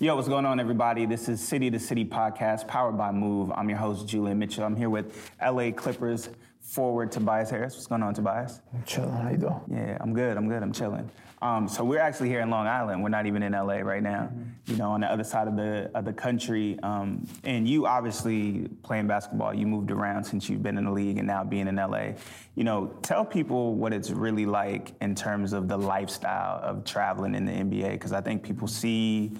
[0.00, 1.06] Yo, what's going on, everybody?
[1.06, 3.50] This is City to City podcast powered by Move.
[3.50, 4.62] I'm your host, Julian Mitchell.
[4.62, 6.28] I'm here with LA Clippers
[6.60, 7.74] forward Tobias Harris.
[7.74, 8.60] What's going on, Tobias?
[8.72, 9.10] I'm chilling.
[9.10, 9.60] How you doing?
[9.66, 10.36] Yeah, I'm good.
[10.36, 10.62] I'm good.
[10.62, 11.10] I'm chilling.
[11.42, 13.02] Um, so we're actually here in Long Island.
[13.02, 14.30] We're not even in LA right now.
[14.32, 14.70] Mm-hmm.
[14.70, 16.78] You know, on the other side of the of the country.
[16.84, 19.52] Um, and you obviously playing basketball.
[19.52, 22.10] You moved around since you've been in the league and now being in LA.
[22.54, 27.34] You know, tell people what it's really like in terms of the lifestyle of traveling
[27.34, 29.32] in the NBA because I think people see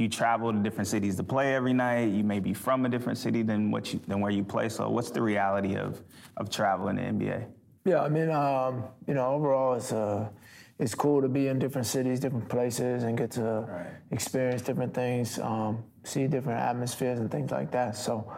[0.00, 2.10] you travel to different cities to play every night.
[2.10, 4.70] You may be from a different city than what you, than where you play.
[4.70, 6.02] So, what's the reality of
[6.38, 7.46] of traveling the NBA?
[7.84, 10.30] Yeah, I mean, um, you know, overall, it's uh,
[10.78, 13.86] it's cool to be in different cities, different places, and get to right.
[14.10, 17.94] experience different things, um, see different atmospheres and things like that.
[17.94, 18.32] So,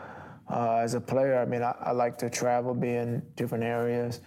[0.51, 4.21] uh, as a player, I mean, I, I, like to travel, be in different areas,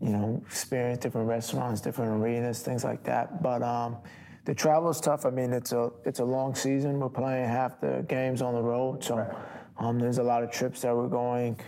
[0.00, 3.42] you know, experience different restaurants, different arenas, things like that.
[3.42, 3.98] But um,
[4.46, 5.26] the travel is tough.
[5.26, 7.00] I mean, it's a it's a long season.
[7.00, 9.30] We're playing half the games on the road, so right.
[9.78, 11.58] um, there's a lot of trips that we're going.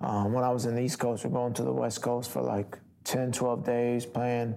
[0.00, 2.42] Um, when I was in the East Coast, we're going to the West Coast for
[2.42, 4.54] like 10, 12 days, playing,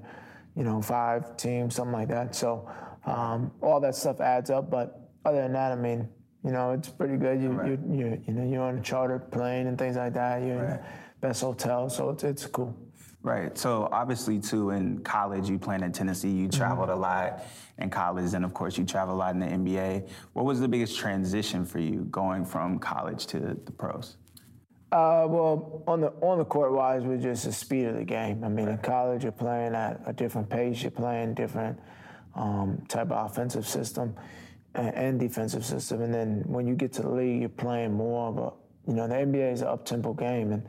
[0.55, 2.35] you know, five teams, something like that.
[2.35, 2.69] So
[3.05, 4.69] um, all that stuff adds up.
[4.69, 6.09] But other than that, I mean,
[6.43, 7.39] you know, it's pretty good.
[7.39, 7.69] You right.
[7.69, 10.41] you, you you know you're on a charter plane and things like that.
[10.41, 10.71] You're right.
[10.71, 10.77] in
[11.21, 12.75] the best hotel, so it's it's cool.
[13.21, 13.57] Right.
[13.57, 16.31] So obviously, too, in college, you played in Tennessee.
[16.31, 16.99] You traveled mm-hmm.
[16.99, 17.43] a lot
[17.77, 20.07] in college, and of course, you travel a lot in the NBA.
[20.33, 24.15] What was the biggest transition for you going from college to the pros?
[24.91, 28.43] Uh, well, on the on the court wise, was just the speed of the game.
[28.43, 28.75] I mean, right.
[28.75, 30.81] in college, you're playing at a different pace.
[30.81, 31.77] You're playing different
[32.35, 34.15] um, type of offensive system
[34.75, 36.01] and, and defensive system.
[36.01, 39.07] And then when you get to the league, you're playing more of a you know
[39.07, 40.65] the NBA is an up tempo game and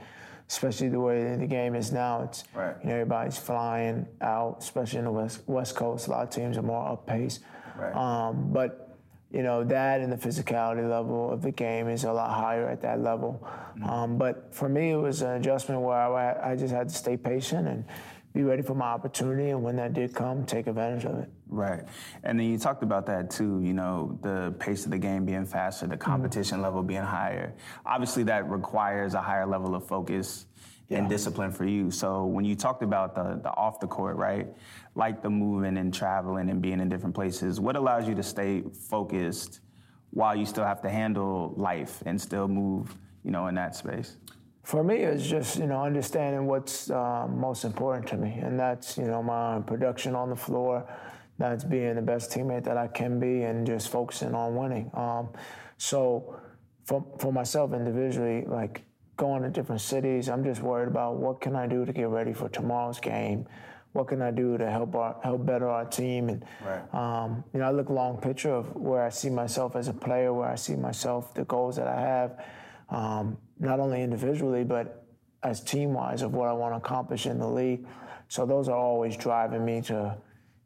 [0.50, 2.22] especially the way the game is now.
[2.24, 2.74] It's right.
[2.82, 6.08] you know everybody's flying out, especially in the west West Coast.
[6.08, 7.38] A lot of teams are more up pace.
[7.78, 7.94] Right.
[7.94, 8.98] Um, but
[9.30, 12.82] you know that and the physicality level of the game is a lot higher at
[12.82, 13.40] that level.
[13.46, 13.84] Mm-hmm.
[13.88, 17.16] Um, but for me, it was an adjustment where I, I just had to stay
[17.16, 17.84] patient and
[18.34, 21.30] be ready for my opportunity, and when that did come, take advantage of it.
[21.50, 21.82] Right.
[22.22, 25.44] And then you talked about that too, you know, the pace of the game being
[25.44, 26.10] faster, the mm-hmm.
[26.10, 26.64] competition mm-hmm.
[26.64, 27.54] level being higher.
[27.84, 30.46] Obviously, that requires a higher level of focus
[30.88, 30.98] yeah.
[30.98, 31.90] and discipline for you.
[31.90, 34.46] So when you talked about the, the off the court, right,
[34.94, 38.62] like the moving and traveling and being in different places, what allows you to stay
[38.88, 39.60] focused
[40.10, 42.94] while you still have to handle life and still move,
[43.24, 44.16] you know, in that space?
[44.62, 48.98] For me, it's just you know understanding what's uh, most important to me, and that's
[48.98, 50.86] you know my production on the floor,
[51.40, 54.90] that's being the best teammate that I can be, and just focusing on winning.
[54.94, 55.30] Um,
[55.76, 56.36] so,
[56.84, 58.82] for for myself individually, like
[59.16, 62.32] going to different cities, I'm just worried about what can I do to get ready
[62.32, 63.48] for tomorrow's game.
[63.92, 66.28] What can I do to help our help better our team?
[66.28, 66.94] And right.
[66.94, 70.32] um, you know, I look long picture of where I see myself as a player,
[70.32, 72.38] where I see myself, the goals that I have
[72.90, 75.04] um, not only individually, but
[75.42, 77.86] as team wise of what I want to accomplish in the league.
[78.28, 80.16] So those are always driving me to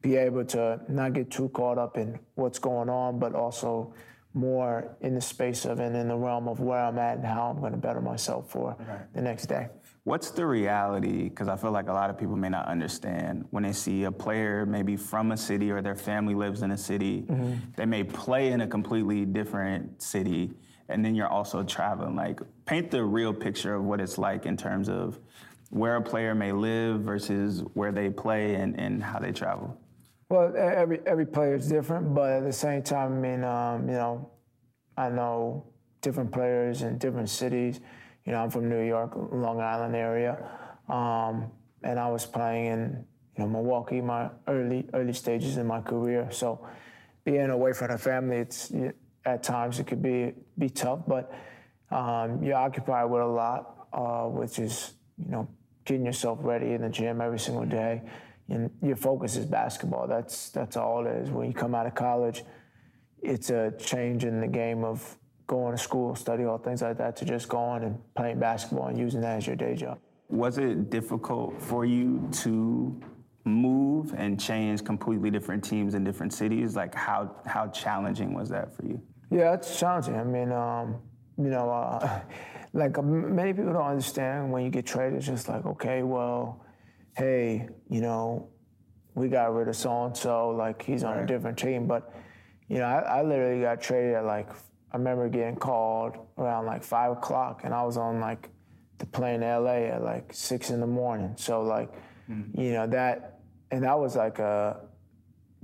[0.05, 3.95] be able to not get too caught up in what's going on, but also
[4.35, 7.49] more in the space of and in the realm of where I'm at and how
[7.49, 9.15] I'm going to better myself for right.
[9.15, 9.69] the next day.
[10.03, 11.31] What's the reality?
[11.31, 14.13] Because I feel like a lot of people may not understand when they see a
[14.13, 17.55] player maybe from a city or their family lives in a city, mm-hmm.
[17.75, 20.53] they may play in a completely different city
[20.91, 22.15] and then you're also traveling.
[22.15, 25.19] Like, paint the real picture of what it's like in terms of
[25.71, 29.81] where a player may live versus where they play and, and how they travel.
[30.35, 33.95] Well, every every player is different, but at the same time, I mean, um, you
[33.95, 34.31] know,
[34.97, 35.65] I know
[36.01, 37.79] different players in different cities.
[38.25, 40.35] You know, I'm from New York, Long Island area,
[40.89, 41.53] um,
[41.85, 43.05] and I was playing in
[43.37, 46.27] you know Milwaukee, my early early stages in my career.
[46.33, 46.67] So,
[47.23, 48.73] being away from the family, it's
[49.25, 51.31] at times it could be be tough, but
[51.93, 55.47] um, you're occupied with a lot, uh, which is you know
[55.85, 58.03] getting yourself ready in the gym every single day,
[58.49, 60.07] and your focus is basketball.
[60.07, 61.31] That's that's all it is.
[61.31, 62.45] When you come out of college,
[63.23, 67.17] it's a change in the game of going to school, study all things like that,
[67.17, 69.99] to just going and playing basketball and using that as your day job.
[70.29, 73.01] Was it difficult for you to
[73.45, 76.77] move and change completely different teams in different cities?
[76.77, 79.01] Like how how challenging was that for you?
[79.31, 80.17] Yeah, it's challenging.
[80.17, 80.97] I mean, um,
[81.39, 82.21] you know, uh,
[82.73, 85.19] like um, many people don't understand when you get traded.
[85.19, 86.64] It's just like, okay, well,
[87.17, 88.49] hey, you know,
[89.15, 91.23] we got rid of so and so, like he's on right.
[91.23, 91.87] a different team.
[91.87, 92.13] But
[92.69, 94.51] you know, I, I, literally got traded at like
[94.93, 98.49] I remember getting called around like five o'clock, and I was on like
[98.99, 101.35] the plane to LA at like six in the morning.
[101.37, 101.93] So like,
[102.29, 102.61] mm-hmm.
[102.61, 103.41] you know that,
[103.71, 104.81] and that was like a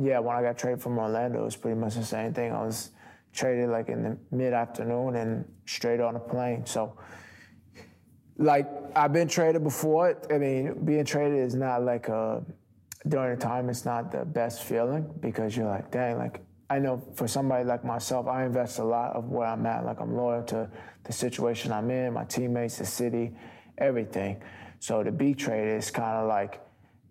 [0.03, 2.53] yeah, when I got traded from Orlando, it was pretty much the same thing.
[2.53, 2.91] I was
[3.33, 6.65] traded like in the mid afternoon and straight on a plane.
[6.65, 6.97] So,
[8.41, 8.67] like,
[8.97, 10.17] I've been traded before.
[10.31, 12.43] I mean, being traded is not like a,
[13.07, 17.03] during the time, it's not the best feeling because you're like, dang, like, I know
[17.15, 19.85] for somebody like myself, I invest a lot of where I'm at.
[19.85, 20.71] Like, I'm loyal to
[21.05, 23.33] the situation I'm in, my teammates, the city,
[23.79, 24.43] everything.
[24.79, 26.61] So to be traded is kind of like,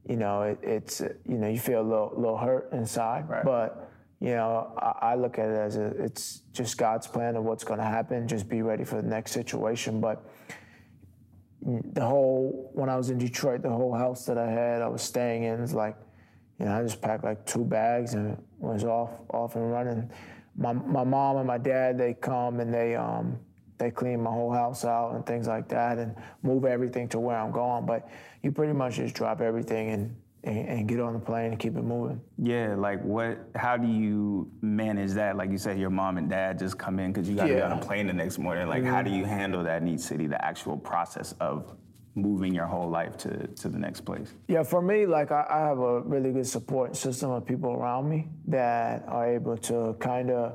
[0.08, 3.44] you know, it, it's, you know, you feel a little, little hurt inside, Right.
[3.44, 3.92] but
[4.22, 7.64] you know, I, I look at it as a, it's just God's plan of what's
[7.64, 8.28] going to happen.
[8.28, 10.02] Just be ready for the next situation.
[10.02, 10.26] But
[11.62, 15.02] the whole when I was in Detroit, the whole house that I had, I was
[15.02, 15.96] staying in, It's like,
[16.60, 20.10] you know, I just packed like two bags and was off off and running.
[20.58, 23.40] My my mom and my dad they come and they um
[23.78, 27.38] they clean my whole house out and things like that and move everything to where
[27.38, 27.86] I'm going.
[27.86, 28.10] But
[28.44, 31.76] you pretty much just drop everything and and, and get on the plane and keep
[31.76, 32.22] it moving.
[32.38, 33.50] Yeah, like what?
[33.56, 35.36] How do you manage that?
[35.36, 37.62] Like you said, your mom and dad just come in because you got to be
[37.62, 37.80] on Yeah.
[37.80, 38.68] a plane the next morning.
[38.68, 39.32] Like, how do you mm-hmm.
[39.32, 40.28] handle that in each city?
[40.28, 41.76] The actual process of
[42.16, 44.34] moving your whole life to to the next place.
[44.48, 48.10] Yeah, for me, like I, I have a really good support system of people around
[48.10, 50.54] me that are able to kind of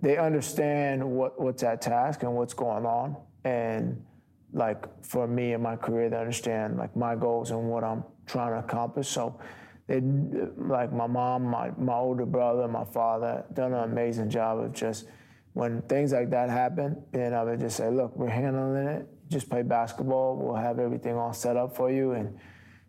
[0.00, 4.02] they understand what what's at task and what's going on, and
[4.52, 8.52] like for me in my career, they understand like my goals and what I'm trying
[8.52, 9.08] to accomplish.
[9.08, 9.38] So
[9.88, 10.00] they
[10.56, 15.06] like my mom, my my older brother, my father done an amazing job of just
[15.54, 19.08] when things like that happen, being I would just say, look, we're handling it.
[19.28, 20.36] Just play basketball.
[20.36, 22.38] We'll have everything all set up for you and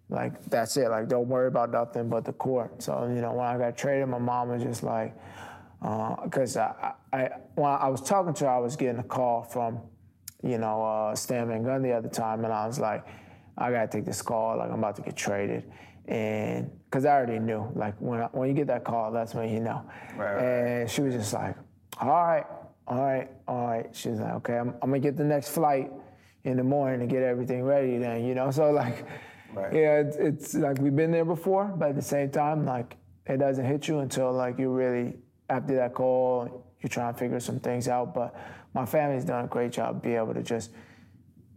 [0.10, 0.90] like that's it.
[0.90, 2.84] Like don't worry about nothing but the court.
[2.84, 5.16] So you know when I got traded, my mom was just like,
[5.82, 9.80] because I, I when I was talking to her, I was getting a call from,
[10.44, 13.06] you know, uh, Stan Van Gundy the time, and I was like,
[13.60, 14.58] I gotta take this call.
[14.58, 15.72] Like I'm about to get traded,
[16.08, 17.72] and because I already knew.
[17.76, 19.84] Like when I, when you get that call, that's when you know.
[20.18, 20.44] Right, right.
[20.44, 21.56] And she was just like,
[22.02, 22.46] all right,
[22.88, 23.90] all right, all right.
[23.96, 25.92] She was like, okay, I'm, I'm gonna get the next flight
[26.44, 27.98] in the morning to get everything ready.
[27.98, 29.06] Then you know, so like.
[29.52, 29.74] Right.
[29.74, 33.38] Yeah, it's, it's like we've been there before, but at the same time, like it
[33.38, 35.18] doesn't hit you until like you really
[35.50, 38.14] after that call, you're trying to figure some things out.
[38.14, 38.36] But
[38.74, 40.72] my family's done a great job being able to just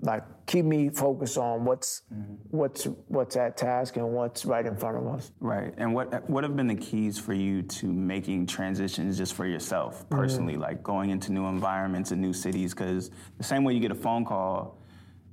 [0.01, 2.35] like keep me focused on what's mm-hmm.
[2.50, 5.33] what's what's at task and what's right in front of us.
[5.41, 5.73] Right.
[5.77, 10.00] And what what have been the keys for you to making transitions just for yourself
[10.00, 10.17] mm-hmm.
[10.17, 12.75] personally, like going into new environments and new cities?
[12.75, 14.79] Because the same way you get a phone call,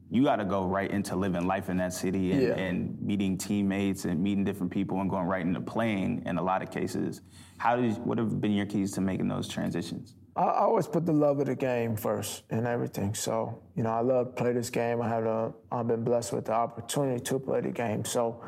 [0.09, 2.55] you got to go right into living life in that city and, Yeah.
[2.55, 6.23] and meeting teammates and meeting different people and going right into playing.
[6.25, 7.21] In a lot of cases,
[7.57, 10.15] how did what have been your keys to making those transitions?
[10.39, 13.13] I always put the love of the game first in everything.
[13.13, 15.01] So, you know, I love to play this game.
[15.01, 18.05] I have a, I've been blessed with the opportunity to play the game.
[18.05, 18.41] So,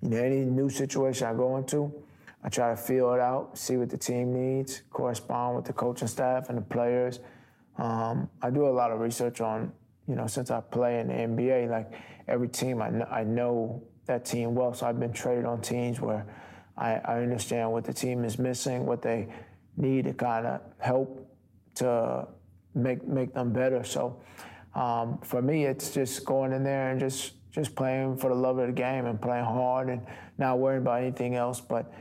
[0.00, 1.92] you know, any new situation I go into,
[2.42, 6.08] I try to feel it out, see what the team needs, correspond with the coaching
[6.08, 7.20] staff and the players.
[7.76, 9.70] Um, I do a lot of research on,
[10.08, 11.92] you know, since I play in the NBA, like
[12.26, 14.72] every team, I know, I know that team well.
[14.72, 16.24] So I've been traded on teams where
[16.78, 19.28] I, I understand what the team is missing, what they
[19.76, 21.20] need to kind of help
[21.76, 22.26] to
[22.74, 23.84] make make them better.
[23.84, 24.20] So
[24.74, 28.58] um, for me, it's just going in there and just just playing for the love
[28.58, 30.04] of the game and playing hard and
[30.38, 31.92] not worrying about anything else, but,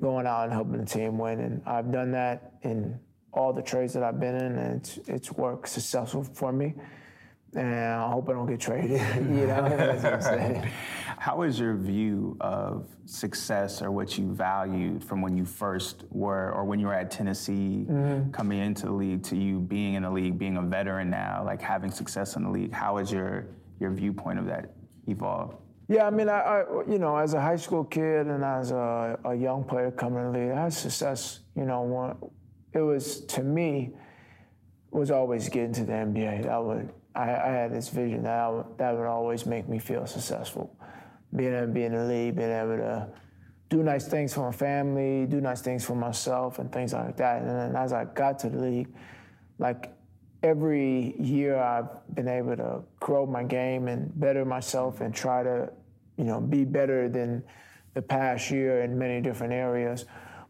[0.00, 1.38] going out and helping the team win.
[1.38, 2.98] And I've done that in
[3.32, 6.74] all the trades that I've been in, and it's it's worked successful for me.
[7.54, 8.90] And I hope I don't get traded.
[9.16, 10.72] you know, that's what I'm saying.
[11.26, 16.52] How is your view of success or what you valued from when you first were,
[16.52, 18.30] or when you were at Tennessee, mm-hmm.
[18.30, 21.60] coming into the league, to you being in the league, being a veteran now, like
[21.60, 22.72] having success in the league?
[22.72, 23.48] How has your
[23.80, 24.76] your viewpoint of that
[25.08, 25.56] evolved?
[25.88, 29.18] Yeah, I mean, I, I you know, as a high school kid and as a,
[29.24, 31.40] a young player coming in the league, I had success.
[31.56, 32.18] You know, one,
[32.72, 33.90] it was to me
[34.92, 36.44] was always getting to the NBA.
[36.44, 40.06] That would I, I had this vision that I that would always make me feel
[40.06, 40.75] successful.
[41.36, 43.08] Being able to be in the league, being able to
[43.68, 47.42] do nice things for my family, do nice things for myself, and things like that.
[47.42, 48.88] And then as I got to the league,
[49.58, 49.92] like
[50.42, 55.72] every year I've been able to grow my game and better myself and try to,
[56.16, 57.42] you know, be better than
[57.94, 60.04] the past year in many different areas.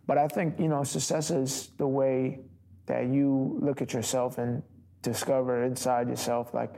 [0.07, 2.41] But I think, you know, success is the way
[2.87, 4.63] that you look at yourself and
[5.03, 6.75] discover inside yourself like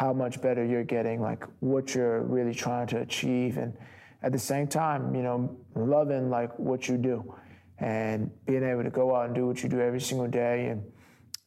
[0.00, 3.76] how much better you're getting, like what you're really trying to achieve and
[4.22, 7.34] at the same time, you know, loving like what you do
[7.80, 10.82] and being able to go out and do what you do every single day and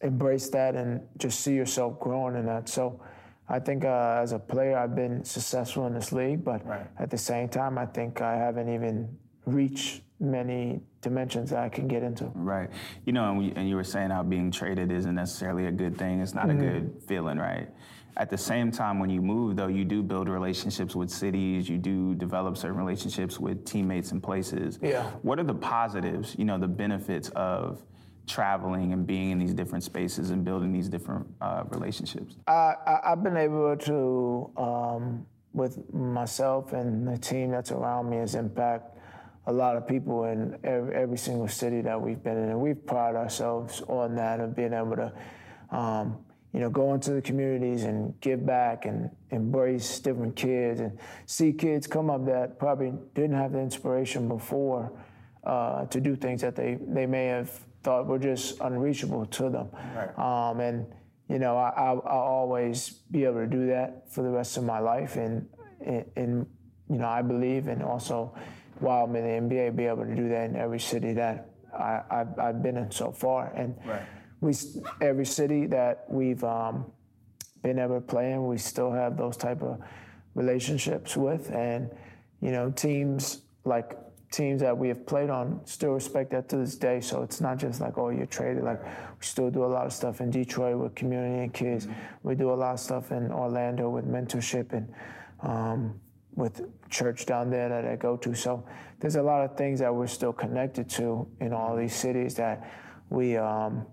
[0.01, 2.69] embrace that and just see yourself growing in that.
[2.69, 3.01] So
[3.49, 6.85] I think uh, as a player, I've been successful in this league, but Right.
[6.99, 9.17] at the same time, I think I haven't even
[9.47, 12.25] reached many dimensions that I can get into.
[12.35, 12.69] Right.
[13.05, 15.97] You know, and, we, and you were saying how being traded isn't necessarily a good
[15.97, 16.21] thing.
[16.21, 16.59] It's not mm-hmm.
[16.59, 17.67] a good feeling, right?
[18.15, 21.67] At the same time, when you move, though, you do build relationships with cities.
[21.67, 24.77] You do develop certain relationships with teammates and places.
[24.81, 25.03] Yeah.
[25.23, 26.35] What are the positives?
[26.37, 27.83] You know, the benefits of
[28.27, 32.35] traveling and being in these different spaces and building these different uh, relationships?
[32.47, 38.35] I, have been able to, um, with myself and the team that's around me, has
[38.35, 38.97] impact
[39.45, 42.85] a lot of people in every, every, single city that we've been in, and we've
[42.85, 45.11] prided ourselves on that of being able to.
[45.69, 50.97] Um, you know, go into the communities and give back and embrace different kids and
[51.25, 54.91] see kids come up that probably didn't have the inspiration before
[55.45, 57.49] uh, to do things that they, they may have
[57.81, 59.67] thought were just unreachable to them.
[59.95, 60.19] Right.
[60.19, 60.85] Um, and,
[61.27, 64.63] you know, I, I, will always be able to do that for the rest of
[64.63, 65.15] my life.
[65.15, 65.49] And,
[66.15, 66.45] and,
[66.87, 68.35] you know, I believe and also
[68.79, 72.01] while I'm in the NBA, be able to do that in every city that I,
[72.11, 73.51] I've, I've been in so far.
[73.55, 74.03] And, right
[74.43, 74.53] we
[74.99, 76.85] every city that we've um,
[77.63, 79.79] been able to play in, we still have those type of
[80.35, 81.89] relationships with, and
[82.41, 83.97] you know teams like
[84.31, 86.99] teams that we have played on still respect that to this day.
[86.99, 88.65] So it's not just like oh you're traded.
[88.65, 91.87] Like we still do a lot of stuff in Detroit with community and kids.
[91.87, 92.27] Mm-hmm.
[92.27, 94.93] We do a lot of stuff in Orlando with mentorship and.
[95.41, 95.99] Um,
[96.35, 98.33] with church down there that I go to.
[98.33, 98.65] So
[98.99, 102.67] there's a lot of things that we're still connected to in all these cities that
[103.11, 103.85] we um,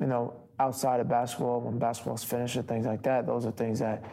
[0.00, 3.78] you know, outside of basketball, when basketball's finished and things like that, those are things
[3.78, 4.04] that,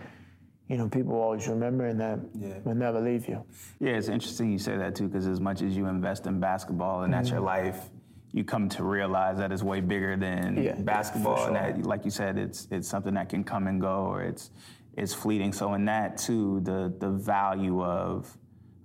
[0.67, 2.59] you know, people always remember and that yeah.
[2.63, 3.43] will never leave you.
[3.79, 7.03] Yeah, it's interesting you say that too, because as much as you invest in basketball
[7.03, 7.37] and that's mm-hmm.
[7.37, 7.89] your life,
[8.31, 11.55] you come to realize that it's way bigger than yeah, basketball, sure.
[11.55, 14.49] and that, like you said, it's it's something that can come and go, or it's
[14.97, 15.53] it's fleeting.
[15.53, 18.35] So in that too, the the value of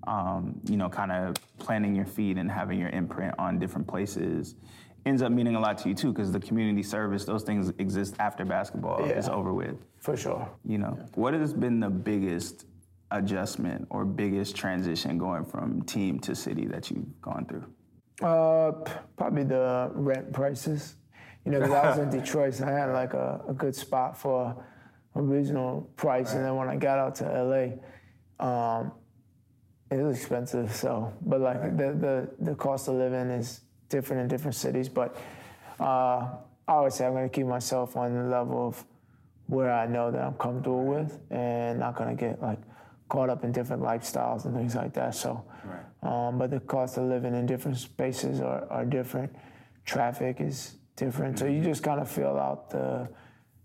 [0.07, 4.55] um, you know, kind of planting your feet and having your imprint on different places
[5.09, 8.15] ends up meaning a lot to you too, because the community service, those things exist
[8.19, 9.77] after basketball yeah, is over with.
[9.99, 10.49] For sure.
[10.65, 11.07] You know, yeah.
[11.15, 12.67] what has been the biggest
[13.11, 17.65] adjustment or biggest transition going from team to city that you've gone through?
[18.27, 18.73] Uh,
[19.17, 20.97] probably the rent prices.
[21.45, 24.19] You know, because I was in Detroit, so I had like a, a good spot
[24.19, 24.63] for
[25.15, 26.37] a reasonable price, right.
[26.37, 28.93] and then when I got out to LA, um,
[29.91, 30.75] it was expensive.
[30.75, 31.77] So, but like right.
[31.77, 35.17] the, the the cost of living is different in different cities, but
[35.81, 36.29] uh,
[36.69, 38.85] I always say I'm going to keep myself on the level of
[39.47, 42.59] where I know that I'm comfortable with, and not going to get like
[43.09, 45.15] caught up in different lifestyles and things like that.
[45.15, 46.29] So, right.
[46.29, 49.35] um, but the cost of living in different spaces are, are different.
[49.87, 51.47] Traffic is different, mm-hmm.
[51.47, 53.09] so you just kind of feel out the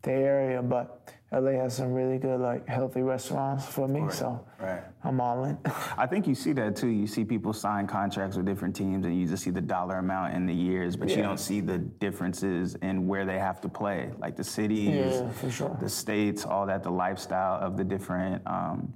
[0.03, 0.61] the area.
[0.61, 4.13] But LA has some really good, like, healthy restaurants for me, right.
[4.13, 4.83] so right.
[5.03, 5.57] I'm all in.
[5.97, 6.89] I think you see that too.
[6.89, 10.35] You see people sign contracts with different teams, and you just see the dollar amount
[10.35, 11.17] in the years, but yeah.
[11.17, 15.49] you don't see the differences in where they have to play, like the cities, yeah,
[15.49, 15.77] sure.
[15.81, 18.45] the states, all that, the lifestyle of the different.
[18.45, 18.93] Um,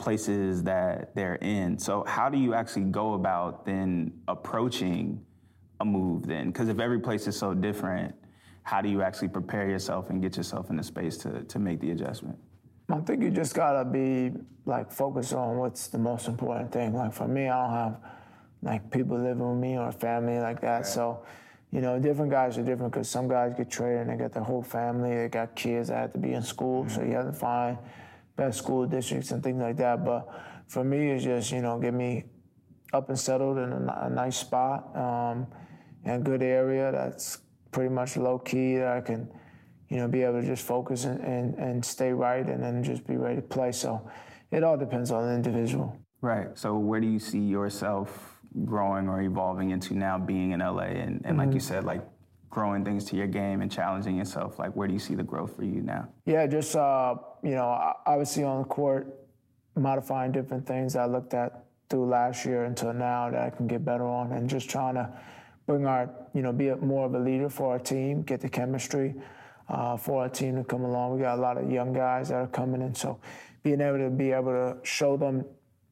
[0.00, 1.78] places that they're in.
[1.78, 5.24] So how do you actually go about then approaching
[5.78, 6.46] a move then?
[6.46, 8.14] Because if every place is so different,
[8.62, 11.80] how do you actually prepare yourself and get yourself in the space to, to make
[11.80, 12.38] the adjustment?
[12.90, 14.32] I think you just gotta be
[14.66, 16.94] like focused on what's the most important thing.
[16.94, 18.00] Like for me, I don't have
[18.62, 20.76] like people living with me or family like that.
[20.78, 20.86] Right.
[20.86, 21.24] So,
[21.70, 24.42] you know, different guys are different because some guys get traded and they got their
[24.42, 25.14] whole family.
[25.14, 26.94] They got kids that have to be in school, mm-hmm.
[26.94, 27.78] so you have to find
[28.36, 30.04] best school districts and things like that.
[30.04, 30.28] But
[30.66, 32.24] for me, it's just you know get me
[32.92, 35.46] up and settled in a, a nice spot um,
[36.04, 37.38] in a good area that's
[37.70, 39.30] pretty much low key that I can,
[39.88, 43.06] you know, be able to just focus and, and, and stay right and then just
[43.06, 43.72] be ready to play.
[43.72, 44.08] So
[44.50, 45.96] it all depends on the individual.
[46.20, 46.48] Right.
[46.58, 50.82] So where do you see yourself growing or evolving into now being in LA?
[50.82, 51.38] And, and mm-hmm.
[51.38, 51.60] like you mm-hmm.
[51.60, 52.04] said, like
[52.50, 54.58] growing things to your game and challenging yourself.
[54.58, 56.08] Like where do you see the growth for you now?
[56.26, 59.16] Yeah, just, uh, you know, obviously on the court,
[59.76, 63.84] modifying different things I looked at through last year until now that I can get
[63.84, 65.12] better on and just trying to
[65.70, 68.48] bring our, you know, be a, more of a leader for our team, get the
[68.48, 69.14] chemistry
[69.68, 71.14] uh, for our team to come along.
[71.14, 73.20] We got a lot of young guys that are coming in, so
[73.62, 75.44] being able to be able to show them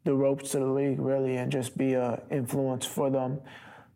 [0.03, 3.41] the ropes to the league really, and just be a influence for them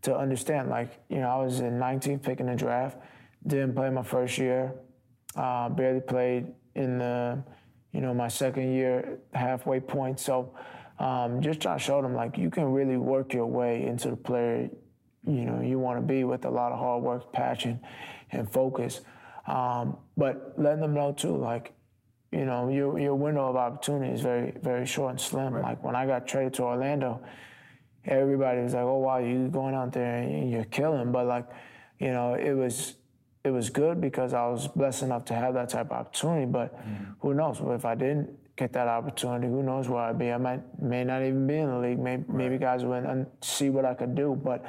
[0.03, 0.71] to understand.
[0.71, 2.99] Like, you know, I was in 19th pick in the draft,
[3.45, 4.73] didn't play my first year,
[5.35, 6.47] uh, barely played
[6.77, 7.43] in the,
[7.91, 10.21] you know, my second year halfway point.
[10.21, 10.55] So.
[10.99, 14.17] Um, just trying to show them like you can really work your way into the
[14.17, 14.71] player
[15.26, 17.81] you know you want to be with a lot of hard work, passion,
[18.31, 19.00] and focus.
[19.47, 21.73] Um, but letting them know too, like
[22.31, 25.55] you know your your window of opportunity is very very short and slim.
[25.55, 25.62] Right.
[25.62, 27.23] Like when I got traded to Orlando,
[28.05, 31.47] everybody was like, "Oh wow, you're going out there and you're killing," but like,
[31.99, 32.95] you know, it was
[33.45, 36.47] it was good because I was blessed enough to have that type of opportunity.
[36.47, 37.12] But mm-hmm.
[37.21, 37.61] who knows?
[37.61, 40.31] If I didn't get that opportunity, who knows where I'd be?
[40.31, 41.99] I might may not even be in the league.
[41.99, 42.37] Maybe, right.
[42.37, 44.41] maybe guys would see what I could do.
[44.43, 44.64] But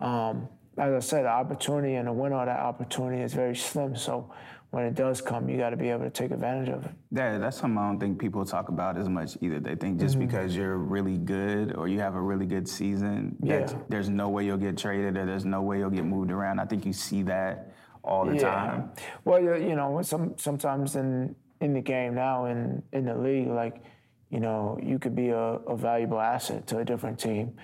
[0.00, 3.94] um, as I said, the opportunity and the window of that opportunity is very slim.
[3.94, 4.32] So
[4.70, 6.90] when it does come, you got to be able to take advantage of it.
[7.12, 9.60] Yeah, that's something I don't think people talk about as much either.
[9.60, 10.26] They think just mm-hmm.
[10.26, 13.72] because you're really good or you have a really good season, yeah.
[13.88, 16.58] there's no way you'll get traded or there's no way you'll get moved around.
[16.58, 17.72] I think you see that
[18.02, 18.40] all the yeah.
[18.40, 18.90] time.
[19.24, 23.82] Well, you know, some sometimes in in the game now in in the league, like
[24.30, 27.54] you know, you could be a, a valuable asset to a different team,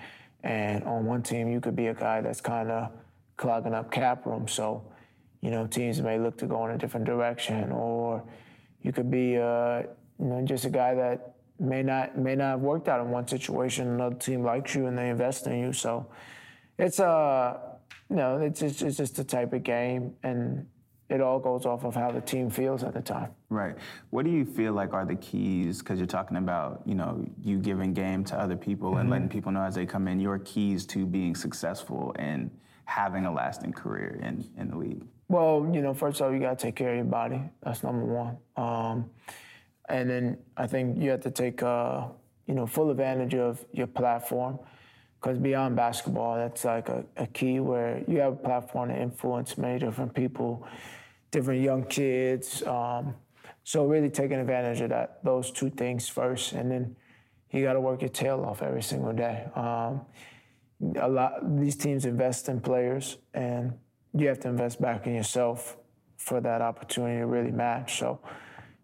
[0.43, 2.91] and on one team you could be a guy that's kind of
[3.37, 4.47] clogging up cap room.
[4.47, 4.83] So
[5.41, 8.23] you know, teams may look to go in a different direction, or
[8.83, 9.81] you could be, uh,
[10.19, 13.27] you know, just a guy that may not may not have worked out in one
[13.27, 13.87] situation.
[13.87, 15.73] Another team likes you and they invest in you.
[15.73, 16.07] So
[16.77, 17.59] it's a, uh,
[18.09, 20.67] you know, it's it's, it's just a type of game, and
[21.11, 23.31] it all goes off of how the team feels at the time.
[23.49, 23.75] Right.
[24.11, 25.79] What do you feel like are the keys?
[25.79, 28.99] Because you're talking about, you know, you giving game to other people mm-hmm.
[29.01, 30.19] and letting people know as they come in.
[30.21, 32.49] Your keys to being successful and
[32.85, 35.05] having a lasting career in in the league.
[35.27, 37.41] Well, you know, first of all, you got to take care of your body.
[37.63, 38.37] That's number one.
[38.55, 39.09] Um,
[39.89, 42.07] and then I think you have to take, uh,
[42.47, 44.59] you know, full advantage of your platform.
[45.21, 49.55] Because beyond basketball, that's like a, a, key where you have a platform to influence
[49.55, 50.65] many different people,
[51.31, 52.61] different young kids.
[52.63, 53.15] Um,
[53.63, 56.95] so really taking advantage of that, those two things first, and then
[57.51, 59.47] you got to work your tail off every single day.
[59.55, 60.01] Um,
[60.99, 63.73] a lot these teams invest in players, and
[64.13, 65.77] you have to invest back in yourself
[66.17, 67.99] for that opportunity to really match.
[67.99, 68.19] So,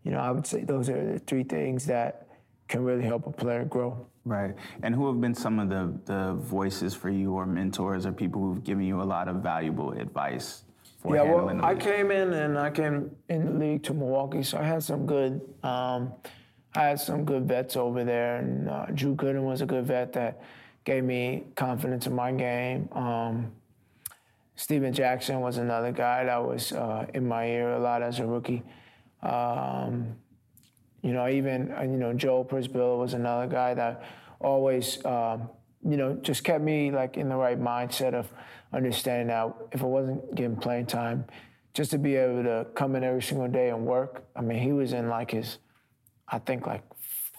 [0.04, 2.27] you know, I would say those are the three things that
[2.68, 4.08] can really help a player grow.
[4.25, 4.56] Right.
[4.84, 8.42] And who have been some of the, the voices for you or mentors or people
[8.42, 10.63] who've given you a lot of valuable advice
[11.08, 14.44] for yeah, handling well, I came in and I came in the league to Milwaukee,
[14.44, 16.14] so I had some good um,
[16.75, 20.14] I had some good vets over there, and uh, Drew Gooden was a good vet
[20.14, 20.42] that
[20.84, 22.90] gave me confidence in my game.
[22.92, 23.51] Um,
[24.55, 28.25] Stephen Jackson was another guy that was uh, in my ear a lot as a
[28.25, 28.64] rookie.
[29.22, 30.16] Um,
[31.01, 34.03] you know, even uh, you know Joel Przybilla was another guy that
[34.40, 35.50] always um,
[35.88, 38.32] you know just kept me like in the right mindset of
[38.74, 41.26] understanding that if I wasn't getting playing time,
[41.74, 44.26] just to be able to come in every single day and work.
[44.36, 45.60] I mean, he was in like his,
[46.28, 46.84] I think like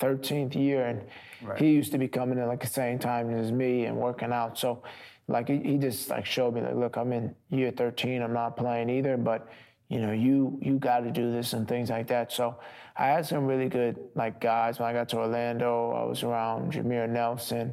[0.01, 1.03] 13th year, and
[1.43, 1.61] right.
[1.61, 4.57] he used to be coming in like the same time as me and working out.
[4.57, 4.85] So
[5.27, 8.57] like he, he just like showed me like, look, I'm in year 13, I'm not
[8.57, 9.49] playing either, but
[9.89, 12.31] you know, you you got to do this and things like that.
[12.31, 12.59] So
[12.97, 14.79] I had some really good like guys.
[14.79, 17.73] When I got to Orlando, I was around Jameer Nelson,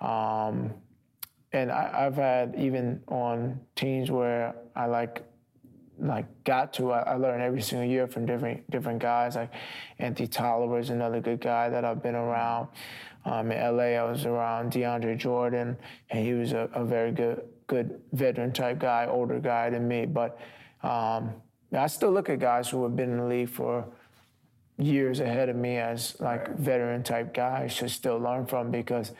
[0.00, 0.72] um,
[1.52, 5.22] and I, have had even on teams where I like
[5.98, 6.90] like got to.
[6.90, 9.36] I, I, learned every single year from different different guys.
[9.36, 9.52] Like
[9.98, 12.68] Anthony Tolliver is another good guy that I've been around.
[13.24, 15.76] Um, in LA, I was around DeAndre Jordan,
[16.10, 20.06] and he was a, a very good good veteran type guy, older guy than me.
[20.06, 20.38] But
[20.82, 21.32] um,
[21.72, 23.86] I still look at guys who have been in the league for
[24.76, 29.12] years ahead of me as like veteran type guys to still learn from because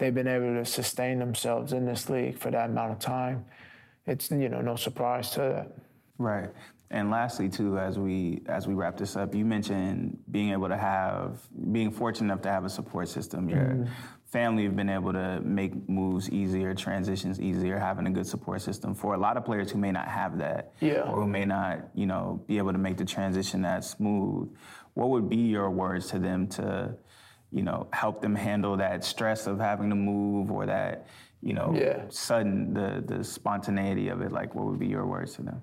[0.00, 3.44] they've been able to sustain themselves in this league for that amount of time.
[4.06, 5.72] It's you know no surprise to that.
[6.18, 6.48] Right.
[6.90, 10.76] And lastly, too, as we as we wrap this up, you mentioned being able to
[10.76, 11.38] have,
[11.70, 13.48] being fortunate enough to have a support system.
[13.48, 13.92] Your mm-hmm.
[14.26, 18.94] family have been able to make moves easier, transitions easier, having a good support system.
[18.94, 21.02] For a lot of players who may not have that, yeah.
[21.02, 24.52] or who may not, you know, be able to make the transition that smooth,
[24.94, 26.96] what would be your words to them to,
[27.52, 31.06] you know, help them handle that stress of having to move or that,
[31.42, 32.02] you know, yeah.
[32.08, 34.32] sudden the the spontaneity of it?
[34.32, 35.60] Like, what would be your words to them?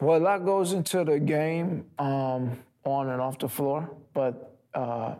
[0.00, 5.14] Well, a lot goes into the game um, on and off the floor, but uh,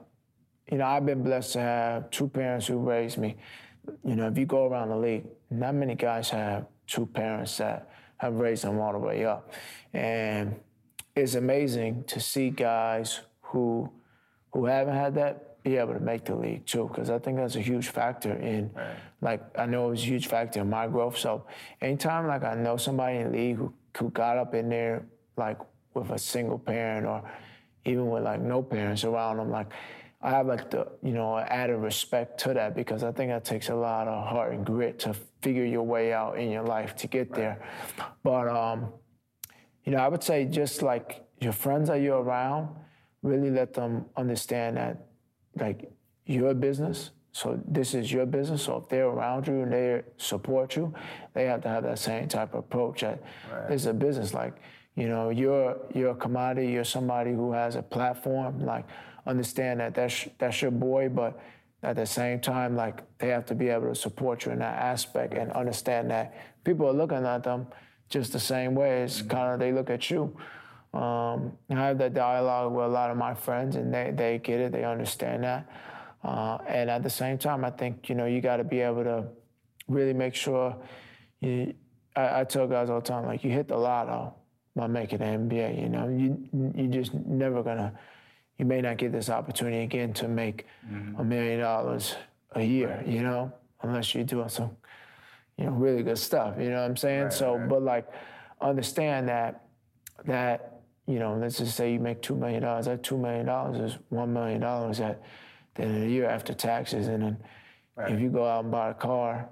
[0.70, 3.36] you know I've been blessed to have two parents who raised me.
[4.04, 7.90] You know, if you go around the league, not many guys have two parents that
[8.16, 9.52] have raised them all the way up,
[9.92, 10.56] and
[11.14, 13.88] it's amazing to see guys who
[14.52, 17.56] who haven't had that be able to make the league too, because I think that's
[17.56, 18.96] a huge factor in, right.
[19.20, 21.18] like I know it was a huge factor in my growth.
[21.18, 21.46] So
[21.80, 25.58] anytime like I know somebody in the league who who got up in there like
[25.94, 27.22] with a single parent or
[27.84, 29.72] even with like no parents around them, like
[30.20, 33.68] I have like the you know added respect to that because I think that takes
[33.68, 37.06] a lot of heart and grit to figure your way out in your life to
[37.06, 37.36] get right.
[37.36, 37.68] there.
[38.22, 38.92] But um,
[39.84, 42.68] you know, I would say just like your friends that you're around,
[43.22, 45.06] really let them understand that
[45.58, 45.90] like
[46.26, 48.62] you're business So this is your business.
[48.62, 50.92] So if they're around you and they support you,
[51.32, 53.00] they have to have that same type of approach.
[53.00, 53.68] That right.
[53.68, 54.34] this is a business.
[54.34, 54.54] Like
[54.94, 56.70] you know, you're you're a commodity.
[56.70, 58.60] You're somebody who has a platform.
[58.60, 58.84] Like
[59.26, 61.40] understand that that's that's your boy, but
[61.82, 64.78] at the same time, like they have to be able to support you in that
[64.78, 66.34] aspect and understand that
[66.64, 67.66] people are looking at them
[68.08, 69.28] just the same way as mm-hmm.
[69.28, 70.36] kind of they look at you.
[70.94, 74.60] Um, I have that dialogue with a lot of my friends, and they, they get
[74.60, 75.66] it, they understand that.
[76.22, 79.02] Uh, and at the same time, I think you know you got to be able
[79.04, 79.24] to
[79.88, 80.76] really make sure.
[81.40, 81.74] You,
[82.14, 84.34] I, I, tell guys all the time, like you hit the lotto
[84.76, 85.80] by making the NBA.
[85.80, 87.92] You know, you you just never gonna.
[88.58, 91.20] You may not get this opportunity again to make mm-hmm.
[91.20, 92.14] a million dollars
[92.52, 93.02] a year.
[93.04, 93.52] You know,
[93.82, 94.76] unless you're doing some,
[95.56, 96.54] you know, really good stuff.
[96.58, 97.24] You know what I'm saying?
[97.24, 97.68] Right, so, right.
[97.68, 98.08] but like,
[98.60, 99.64] understand that
[100.24, 100.71] that
[101.06, 102.62] you know, let's just say you make $2 million.
[102.62, 103.48] That $2 million
[103.82, 105.22] is $1 million at
[105.74, 107.08] the end of the year after taxes.
[107.08, 107.36] And then
[107.96, 108.12] right.
[108.12, 109.48] if you go out and buy a car,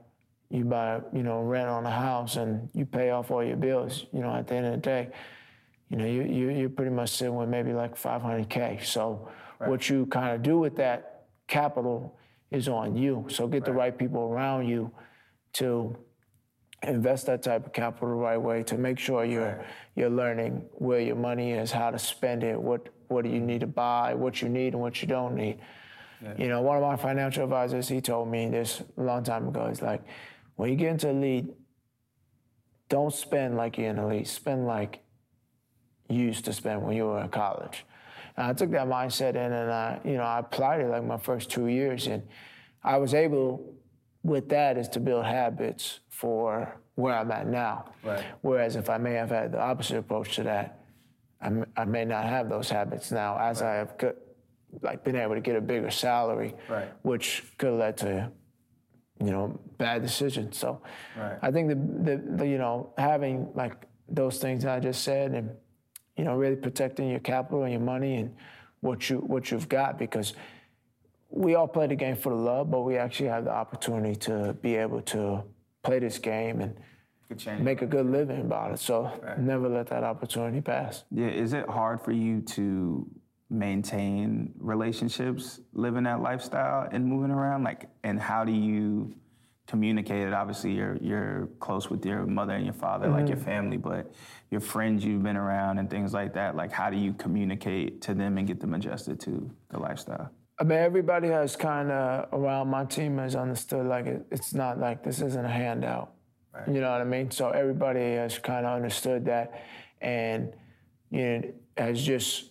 [0.50, 4.06] you buy, you know, rent on a house and you pay off all your bills,
[4.12, 5.08] you know, at the end of the day,
[5.88, 8.84] you know, you, you, you're pretty much sitting with maybe like 500K.
[8.84, 9.70] So right.
[9.70, 12.16] what you kind of do with that capital
[12.50, 13.26] is on you.
[13.28, 13.64] So get right.
[13.64, 14.92] the right people around you
[15.54, 15.96] to
[16.82, 19.64] invest that type of capital the right way to make sure you're
[19.94, 23.60] you're learning where your money is, how to spend it, what what do you need
[23.60, 25.58] to buy, what you need and what you don't need.
[26.22, 26.34] Yeah.
[26.38, 29.68] You know, one of my financial advisors, he told me this a long time ago.
[29.68, 30.02] He's like,
[30.56, 31.46] when you get into elite,
[32.88, 34.28] don't spend like you're in elite.
[34.28, 35.00] Spend like
[36.08, 37.84] you used to spend when you were in college.
[38.36, 41.18] And I took that mindset in and I, you know, I applied it like my
[41.18, 42.22] first two years and
[42.82, 43.74] I was able
[44.22, 47.86] with that is to build habits for where I'm at now.
[48.04, 48.22] Right.
[48.42, 50.80] Whereas if I may have had the opposite approach to that,
[51.40, 53.70] I, m- I may not have those habits now as right.
[53.70, 54.14] I have co-
[54.82, 56.92] like been able to get a bigger salary, right.
[57.02, 58.30] which could have led to
[59.24, 60.58] you know bad decisions.
[60.58, 60.82] So.
[61.40, 61.74] I think the,
[62.10, 65.50] the, the you know having like those things I just said and
[66.18, 68.34] you know really protecting your capital and your money and
[68.80, 70.34] what you what you've got because
[71.30, 74.52] we all play the game for the love, but we actually have the opportunity to
[74.60, 75.44] be able to
[75.82, 78.78] play this game and make a good living about it.
[78.78, 79.38] So right.
[79.38, 81.04] never let that opportunity pass.
[81.10, 83.08] Yeah, is it hard for you to
[83.48, 87.64] maintain relationships, living that lifestyle and moving around?
[87.64, 89.14] Like, and how do you
[89.66, 90.32] communicate it?
[90.32, 93.16] Obviously, you're you're close with your mother and your father, mm-hmm.
[93.16, 93.46] like your mm-hmm.
[93.46, 94.12] family, but
[94.50, 96.56] your friends you've been around and things like that.
[96.56, 100.30] Like, how do you communicate to them and get them adjusted to the lifestyle?
[100.60, 104.78] I mean, everybody has kind of around my team has understood like it, it's not
[104.78, 106.12] like this isn't a handout.
[106.52, 106.68] Right.
[106.68, 107.30] You know what I mean?
[107.30, 109.62] So everybody has kind of understood that,
[110.02, 110.52] and
[111.10, 111.42] you know,
[111.78, 112.50] has just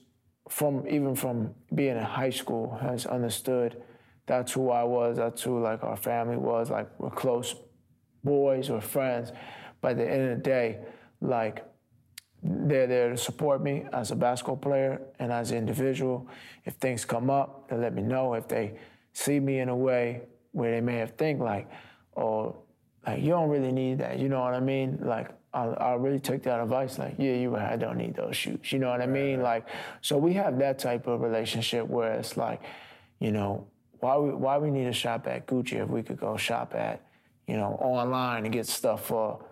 [0.49, 3.83] from even from being in high school has understood
[4.25, 5.17] that's who I was.
[5.17, 6.69] That's who like our family was.
[6.69, 7.55] Like we're close
[8.23, 9.31] boys, we're friends.
[9.81, 10.79] But at the end of the day,
[11.21, 11.65] like
[12.41, 16.27] they're there to support me as a basketball player and as an individual.
[16.65, 18.33] If things come up, they let me know.
[18.33, 18.75] If they
[19.13, 20.21] see me in a way
[20.51, 21.69] where they may have think like,
[22.15, 22.55] oh,
[23.05, 24.19] like you don't really need that.
[24.19, 24.99] You know what I mean?
[25.01, 26.97] Like I'll, I'll really take that advice.
[26.97, 27.73] Like, yeah, right.
[27.73, 28.71] I don't need those shoes.
[28.71, 29.41] You know what I mean?
[29.41, 29.67] Like,
[30.01, 32.61] so we have that type of relationship where it's like,
[33.19, 33.67] you know,
[33.99, 37.01] why we why we need to shop at Gucci if we could go shop at,
[37.47, 39.43] you know, online and get stuff for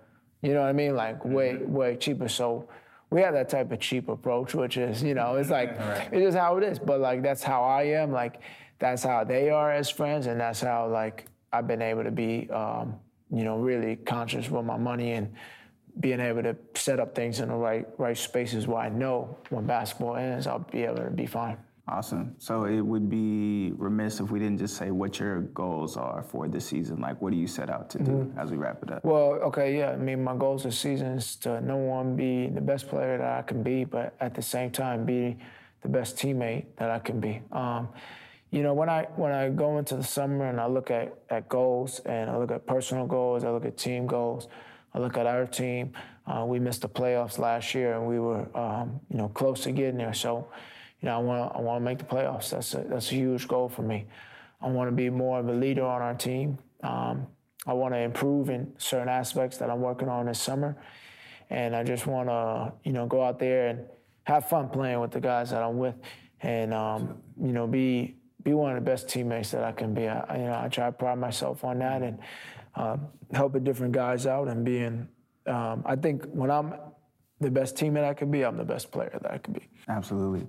[0.41, 0.95] you know what I mean?
[0.95, 1.73] Like way mm-hmm.
[1.73, 2.27] way cheaper.
[2.27, 2.67] So
[3.09, 6.09] we have that type of cheap approach, which is you know it's like right.
[6.11, 6.79] it's how it is.
[6.79, 8.11] But like that's how I am.
[8.11, 8.41] Like
[8.79, 12.49] that's how they are as friends, and that's how like I've been able to be
[12.51, 12.95] um,
[13.31, 15.33] you know really conscious with my money and
[15.99, 19.65] being able to set up things in the right right spaces where I know when
[19.65, 21.57] basketball ends, I'll be able to be fine.
[21.89, 22.35] Awesome.
[22.37, 26.49] So it would be remiss if we didn't just say what your goals are for
[26.49, 26.99] this season.
[26.99, 28.39] Like, what do you set out to do mm-hmm.
[28.39, 29.05] as we wrap it up?
[29.05, 29.91] Well, okay, yeah.
[29.91, 33.39] I mean, my goals this season is to number one be the best player that
[33.39, 35.37] I can be, but at the same time be
[35.81, 37.41] the best teammate that I can be.
[37.53, 37.87] Um,
[38.51, 41.47] you know, when I when I go into the summer and I look at, at
[41.47, 44.49] goals and I look at personal goals, I look at team goals,
[44.93, 45.93] I look at our team.
[46.25, 49.71] Uh, we missed the playoffs last year and we were, um, you know, close to
[49.71, 50.13] getting there.
[50.13, 50.47] So
[51.01, 52.49] you know, I want to I want to make the playoffs.
[52.49, 54.07] That's a, that's a huge goal for me.
[54.61, 56.57] I want to be more of a leader on our team.
[56.83, 57.27] Um,
[57.65, 60.77] I want to improve in certain aspects that I'm working on this summer,
[61.49, 63.85] and I just want to you know go out there and
[64.23, 65.95] have fun playing with the guys that I'm with,
[66.41, 70.07] and um, you know be be one of the best teammates that I can be.
[70.07, 72.17] I, you know, I try to pride myself on that and
[72.75, 72.97] uh,
[73.33, 75.07] helping different guys out and being.
[75.45, 76.73] Um, I think when I'm
[77.39, 79.67] the best teammate I could be, I'm the best player that I could be.
[79.87, 80.47] Absolutely.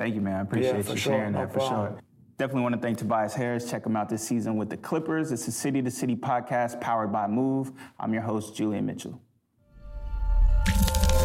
[0.00, 0.36] Thank you, man.
[0.36, 0.96] I appreciate yeah, you sure.
[0.96, 2.00] sharing no that for sure.
[2.38, 3.70] Definitely want to thank Tobias Harris.
[3.70, 5.30] Check him out this season with the Clippers.
[5.30, 7.70] It's a City to City podcast powered by Move.
[7.98, 9.20] I'm your host, Julian Mitchell.